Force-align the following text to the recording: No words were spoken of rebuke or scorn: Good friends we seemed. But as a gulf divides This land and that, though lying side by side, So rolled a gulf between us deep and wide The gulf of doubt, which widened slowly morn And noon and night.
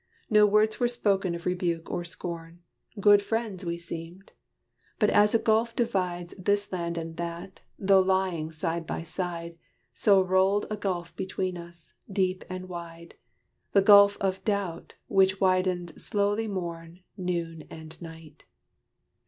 No 0.31 0.47
words 0.47 0.79
were 0.79 0.87
spoken 0.87 1.35
of 1.35 1.45
rebuke 1.45 1.91
or 1.91 2.03
scorn: 2.03 2.63
Good 2.99 3.21
friends 3.21 3.63
we 3.63 3.77
seemed. 3.77 4.31
But 4.97 5.11
as 5.11 5.35
a 5.35 5.39
gulf 5.39 5.75
divides 5.75 6.33
This 6.39 6.71
land 6.71 6.97
and 6.97 7.17
that, 7.17 7.59
though 7.77 7.99
lying 7.99 8.51
side 8.51 8.87
by 8.87 9.03
side, 9.03 9.59
So 9.93 10.19
rolled 10.19 10.65
a 10.71 10.75
gulf 10.75 11.15
between 11.15 11.55
us 11.55 11.93
deep 12.11 12.43
and 12.49 12.67
wide 12.67 13.13
The 13.73 13.83
gulf 13.83 14.17
of 14.19 14.43
doubt, 14.43 14.95
which 15.07 15.39
widened 15.39 15.93
slowly 16.01 16.47
morn 16.47 17.03
And 17.15 17.23
noon 17.27 17.63
and 17.69 18.01
night. 18.01 18.45